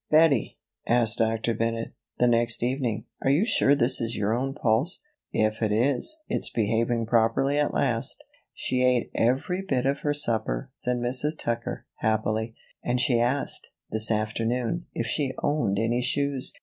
"Bettie," 0.09 0.57
asked 0.87 1.19
Dr. 1.19 1.53
Bennett, 1.53 1.93
the 2.17 2.27
next 2.27 2.63
evening, 2.63 3.05
"are 3.23 3.29
you 3.29 3.45
sure 3.45 3.75
this 3.75 4.01
is 4.01 4.15
your 4.17 4.33
own 4.33 4.55
pulse? 4.55 5.03
If 5.31 5.61
it 5.61 5.71
is, 5.71 6.19
it's 6.27 6.49
behaving 6.49 7.05
properly 7.05 7.59
at 7.59 7.71
last." 7.71 8.23
"She 8.55 8.81
ate 8.81 9.11
every 9.13 9.61
bit 9.61 9.85
of 9.85 9.99
her 9.99 10.15
supper," 10.15 10.71
said 10.73 10.97
Mrs. 10.97 11.37
Tucker, 11.37 11.85
happily, 11.97 12.55
"and 12.83 12.99
she 12.99 13.19
asked, 13.19 13.69
this 13.91 14.09
afternoon, 14.09 14.87
if 14.95 15.05
she 15.05 15.33
owned 15.43 15.77
any 15.77 16.01
shoes. 16.01 16.51